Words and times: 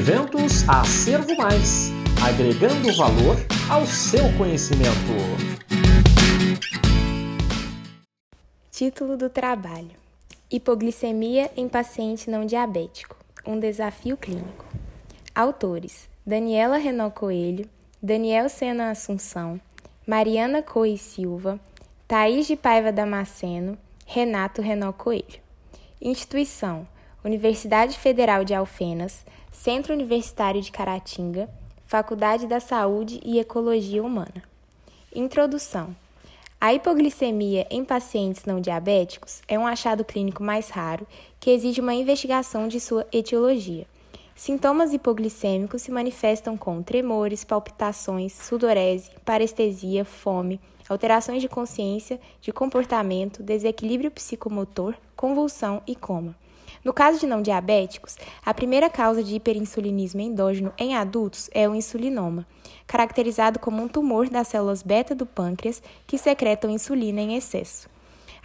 Eventos 0.00 0.66
Acervo 0.66 1.36
Mais 1.36 1.90
agregando 2.26 2.90
valor 2.96 3.36
ao 3.68 3.84
seu 3.84 4.32
conhecimento. 4.38 4.88
Título 8.72 9.18
do 9.18 9.28
trabalho: 9.28 9.90
Hipoglicemia 10.50 11.50
em 11.54 11.68
paciente 11.68 12.30
não 12.30 12.46
diabético 12.46 13.14
um 13.46 13.60
desafio 13.60 14.16
clínico. 14.16 14.64
Autores: 15.34 16.08
Daniela 16.26 16.78
Renault 16.78 17.14
Coelho, 17.14 17.68
Daniel 18.02 18.48
Sena 18.48 18.90
Assunção, 18.90 19.60
Mariana 20.06 20.62
Coi 20.62 20.96
Silva, 20.96 21.60
Thaís 22.08 22.46
de 22.46 22.56
Paiva 22.56 22.90
Damasceno, 22.90 23.76
Renato 24.06 24.62
Renault 24.62 24.96
Coelho. 24.96 25.40
Instituição: 26.00 26.88
Universidade 27.22 27.98
Federal 27.98 28.44
de 28.44 28.54
Alfenas, 28.54 29.26
Centro 29.52 29.92
Universitário 29.92 30.62
de 30.62 30.72
Caratinga, 30.72 31.50
Faculdade 31.84 32.46
da 32.46 32.60
Saúde 32.60 33.20
e 33.22 33.38
Ecologia 33.38 34.02
Humana. 34.02 34.42
Introdução: 35.14 35.94
A 36.58 36.72
hipoglicemia 36.72 37.66
em 37.70 37.84
pacientes 37.84 38.46
não 38.46 38.58
diabéticos 38.58 39.42
é 39.46 39.58
um 39.58 39.66
achado 39.66 40.02
clínico 40.02 40.42
mais 40.42 40.70
raro 40.70 41.06
que 41.38 41.50
exige 41.50 41.82
uma 41.82 41.92
investigação 41.92 42.66
de 42.66 42.80
sua 42.80 43.06
etiologia. 43.12 43.86
Sintomas 44.34 44.94
hipoglicêmicos 44.94 45.82
se 45.82 45.90
manifestam 45.90 46.56
com 46.56 46.82
tremores, 46.82 47.44
palpitações, 47.44 48.32
sudorese, 48.32 49.10
parestesia, 49.26 50.06
fome, 50.06 50.58
alterações 50.88 51.42
de 51.42 51.48
consciência, 51.50 52.18
de 52.40 52.50
comportamento, 52.50 53.42
desequilíbrio 53.42 54.10
psicomotor, 54.10 54.94
convulsão 55.14 55.82
e 55.86 55.94
coma. 55.94 56.34
No 56.84 56.92
caso 56.92 57.18
de 57.20 57.26
não 57.26 57.42
diabéticos, 57.42 58.16
a 58.44 58.54
primeira 58.54 58.88
causa 58.88 59.22
de 59.22 59.34
hiperinsulinismo 59.34 60.20
endógeno 60.20 60.72
em 60.78 60.94
adultos 60.94 61.50
é 61.52 61.68
o 61.68 61.74
insulinoma, 61.74 62.46
caracterizado 62.86 63.58
como 63.58 63.82
um 63.82 63.88
tumor 63.88 64.28
das 64.28 64.48
células 64.48 64.82
beta 64.82 65.14
do 65.14 65.26
pâncreas 65.26 65.82
que 66.06 66.18
secretam 66.18 66.70
insulina 66.70 67.20
em 67.20 67.36
excesso. 67.36 67.88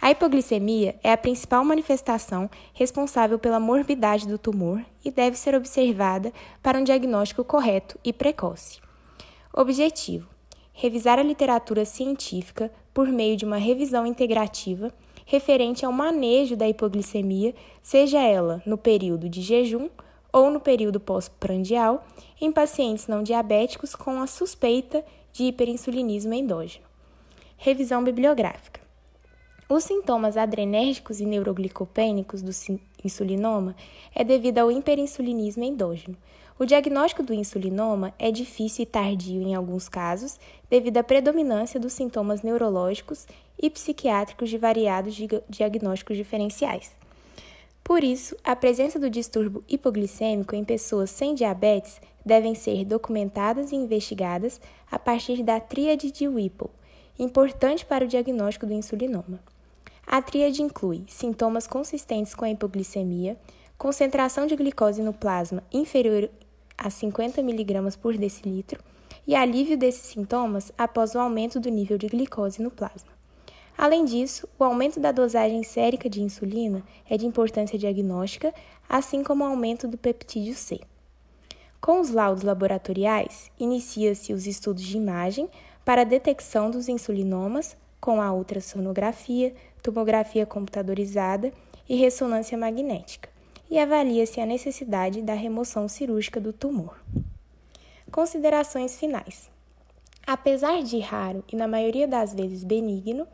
A 0.00 0.10
hipoglicemia 0.10 0.94
é 1.02 1.10
a 1.10 1.16
principal 1.16 1.64
manifestação 1.64 2.50
responsável 2.74 3.38
pela 3.38 3.58
morbidade 3.58 4.28
do 4.28 4.38
tumor 4.38 4.84
e 5.04 5.10
deve 5.10 5.36
ser 5.36 5.54
observada 5.54 6.32
para 6.62 6.78
um 6.78 6.84
diagnóstico 6.84 7.42
correto 7.42 7.98
e 8.04 8.12
precoce. 8.12 8.78
Objetivo: 9.52 10.28
revisar 10.72 11.18
a 11.18 11.22
literatura 11.22 11.86
científica 11.86 12.70
por 12.92 13.08
meio 13.08 13.36
de 13.36 13.46
uma 13.46 13.56
revisão 13.56 14.06
integrativa 14.06 14.92
referente 15.26 15.84
ao 15.84 15.92
manejo 15.92 16.56
da 16.56 16.66
hipoglicemia, 16.68 17.54
seja 17.82 18.20
ela 18.20 18.62
no 18.64 18.78
período 18.78 19.28
de 19.28 19.42
jejum 19.42 19.90
ou 20.32 20.50
no 20.50 20.60
período 20.60 21.00
pós-prandial, 21.00 22.06
em 22.40 22.52
pacientes 22.52 23.08
não 23.08 23.22
diabéticos 23.22 23.94
com 23.94 24.20
a 24.20 24.26
suspeita 24.26 25.04
de 25.32 25.44
hiperinsulinismo 25.44 26.32
endógeno. 26.32 26.86
Revisão 27.58 28.04
bibliográfica. 28.04 28.80
Os 29.68 29.82
sintomas 29.82 30.36
adrenérgicos 30.36 31.20
e 31.20 31.26
neuroglicopênicos 31.26 32.40
do 32.40 32.52
insulinoma 33.04 33.74
é 34.14 34.22
devido 34.22 34.58
ao 34.58 34.70
hiperinsulinismo 34.70 35.64
endógeno. 35.64 36.16
O 36.58 36.64
diagnóstico 36.64 37.22
do 37.22 37.34
insulinoma 37.34 38.14
é 38.18 38.30
difícil 38.30 38.84
e 38.84 38.86
tardio 38.86 39.42
em 39.42 39.54
alguns 39.54 39.88
casos, 39.88 40.38
devido 40.70 40.98
à 40.98 41.02
predominância 41.02 41.80
dos 41.80 41.92
sintomas 41.92 42.42
neurológicos 42.42 43.26
e 43.60 43.70
psiquiátricos 43.70 44.50
de 44.50 44.58
variados 44.58 45.16
diagnósticos 45.48 46.16
diferenciais. 46.16 46.94
Por 47.82 48.02
isso, 48.02 48.36
a 48.42 48.56
presença 48.56 48.98
do 48.98 49.08
distúrbio 49.08 49.62
hipoglicêmico 49.68 50.56
em 50.56 50.64
pessoas 50.64 51.08
sem 51.08 51.34
diabetes 51.34 52.00
devem 52.24 52.54
ser 52.54 52.84
documentadas 52.84 53.70
e 53.70 53.76
investigadas 53.76 54.60
a 54.90 54.98
partir 54.98 55.44
da 55.44 55.60
tríade 55.60 56.10
de 56.10 56.26
Whipple, 56.26 56.68
importante 57.16 57.86
para 57.86 58.04
o 58.04 58.08
diagnóstico 58.08 58.66
do 58.66 58.72
insulinoma. 58.72 59.38
A 60.04 60.20
tríade 60.20 60.62
inclui 60.62 61.04
sintomas 61.06 61.66
consistentes 61.66 62.34
com 62.34 62.44
a 62.44 62.50
hipoglicemia, 62.50 63.36
concentração 63.78 64.46
de 64.46 64.56
glicose 64.56 65.02
no 65.02 65.12
plasma 65.12 65.62
inferior 65.72 66.28
a 66.76 66.90
50 66.90 67.40
mg 67.40 67.96
por 67.98 68.16
decilitro 68.16 68.82
e 69.26 69.34
alívio 69.34 69.76
desses 69.76 70.02
sintomas 70.02 70.72
após 70.76 71.14
o 71.14 71.18
aumento 71.18 71.58
do 71.58 71.70
nível 71.70 71.98
de 71.98 72.06
glicose 72.08 72.62
no 72.62 72.70
plasma. 72.70 73.15
Além 73.76 74.04
disso, 74.04 74.48
o 74.58 74.64
aumento 74.64 74.98
da 74.98 75.12
dosagem 75.12 75.62
sérica 75.62 76.08
de 76.08 76.22
insulina 76.22 76.82
é 77.08 77.16
de 77.16 77.26
importância 77.26 77.78
diagnóstica, 77.78 78.54
assim 78.88 79.22
como 79.22 79.44
o 79.44 79.46
aumento 79.46 79.86
do 79.86 79.98
peptídeo 79.98 80.54
C. 80.54 80.80
Com 81.80 82.00
os 82.00 82.10
laudos 82.10 82.42
laboratoriais, 82.42 83.50
inicia-se 83.60 84.32
os 84.32 84.46
estudos 84.46 84.82
de 84.82 84.96
imagem 84.96 85.48
para 85.84 86.00
a 86.00 86.04
detecção 86.04 86.70
dos 86.70 86.88
insulinomas 86.88 87.76
com 88.00 88.20
a 88.20 88.32
ultrassonografia, 88.32 89.54
tomografia 89.82 90.46
computadorizada 90.46 91.52
e 91.88 91.96
ressonância 91.96 92.56
magnética, 92.56 93.28
e 93.70 93.78
avalia-se 93.78 94.40
a 94.40 94.46
necessidade 94.46 95.22
da 95.22 95.34
remoção 95.34 95.86
cirúrgica 95.86 96.40
do 96.40 96.52
tumor. 96.52 96.98
Considerações 98.10 98.96
finais. 98.96 99.50
Apesar 100.26 100.82
de 100.82 100.98
raro 100.98 101.44
e 101.52 101.54
na 101.56 101.68
maioria 101.68 102.08
das 102.08 102.34
vezes 102.34 102.64
benigno, 102.64 103.28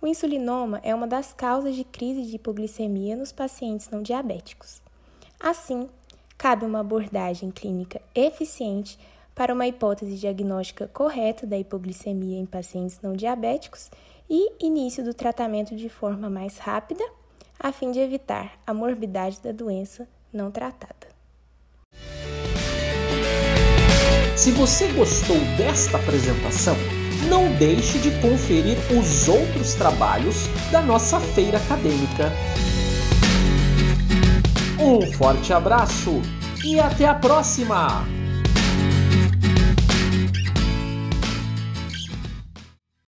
o 0.00 0.06
insulinoma 0.06 0.80
é 0.82 0.94
uma 0.94 1.06
das 1.06 1.32
causas 1.32 1.74
de 1.74 1.84
crise 1.84 2.22
de 2.22 2.36
hipoglicemia 2.36 3.16
nos 3.16 3.32
pacientes 3.32 3.90
não 3.90 4.02
diabéticos. 4.02 4.80
Assim, 5.40 5.88
cabe 6.36 6.64
uma 6.64 6.80
abordagem 6.80 7.50
clínica 7.50 8.00
eficiente 8.14 8.98
para 9.34 9.52
uma 9.52 9.66
hipótese 9.66 10.16
diagnóstica 10.16 10.88
correta 10.88 11.46
da 11.46 11.58
hipoglicemia 11.58 12.38
em 12.38 12.46
pacientes 12.46 13.00
não 13.02 13.12
diabéticos 13.12 13.90
e 14.28 14.64
início 14.64 15.04
do 15.04 15.14
tratamento 15.14 15.74
de 15.76 15.88
forma 15.88 16.28
mais 16.28 16.58
rápida, 16.58 17.04
a 17.58 17.72
fim 17.72 17.90
de 17.90 17.98
evitar 17.98 18.58
a 18.66 18.74
morbidade 18.74 19.40
da 19.40 19.52
doença 19.52 20.08
não 20.32 20.50
tratada. 20.50 21.08
Se 24.36 24.52
você 24.52 24.92
gostou 24.92 25.36
desta 25.56 25.96
apresentação, 25.96 26.76
não 27.28 27.52
deixe 27.52 27.98
de 27.98 28.10
conferir 28.20 28.76
os 28.98 29.28
outros 29.28 29.74
trabalhos 29.74 30.48
da 30.72 30.80
nossa 30.80 31.20
feira 31.20 31.58
acadêmica. 31.58 32.32
Um 34.78 35.00
forte 35.12 35.52
abraço 35.52 36.22
e 36.64 36.80
até 36.80 37.06
a 37.06 37.14
próxima! 37.14 38.06